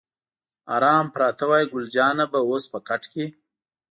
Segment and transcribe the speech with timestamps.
[0.75, 3.25] آرام پراته وای، ګل جانه به اوس په کټ کې.